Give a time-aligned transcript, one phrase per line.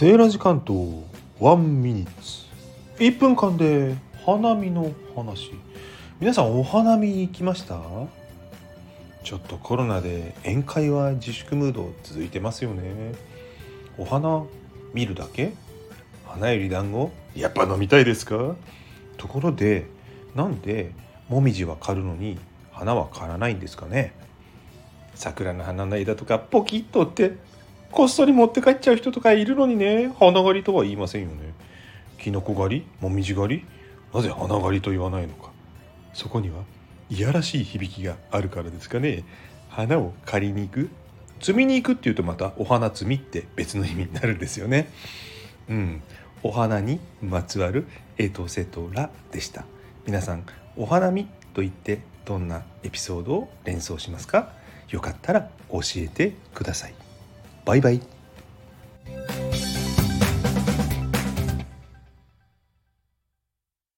[0.00, 1.04] セーラジ関東
[1.40, 2.46] ワンミニッツ。
[3.04, 5.52] 1分間で花見の話。
[6.18, 7.78] 皆さんお花見行きました？
[9.22, 13.12] ちょっとコロナで宴会は自粛ムード続いてますよね。
[13.98, 14.42] お花
[14.94, 15.52] 見るだけ？
[16.24, 17.12] 花より団子？
[17.36, 18.56] やっぱ飲みたいですか？
[19.18, 19.84] ところで
[20.34, 20.92] なんで
[21.28, 22.38] もみじは刈るのに
[22.72, 24.14] 花は刈らないんですかね？
[25.14, 27.32] 桜の花の枝とかポキッとって
[27.90, 30.12] こっそり持って帰っちゃう人とかいるのにね。
[30.18, 31.52] 花狩りとは言いませんよね。
[32.18, 32.86] キノコ狩り？
[33.00, 33.66] もみじ狩り？
[34.14, 35.50] なぜ花狩りと言わないのか。
[36.14, 36.62] そこには
[37.08, 39.24] いやらしい響きがあるからですかね。
[39.68, 40.90] 花を借りに行く？
[41.40, 44.88] 摘みに行くっていうとまたお花摘みって別の意味になるんですよね。
[45.68, 46.02] うん。
[46.42, 47.86] お花にまつわる
[48.18, 49.64] エトセトラでした。
[50.06, 50.44] 皆さん
[50.76, 54.52] お花見と言ってどんなエピソードを連想しますか？
[54.90, 56.94] よかったら教えてください。
[57.70, 58.19] バイバイ。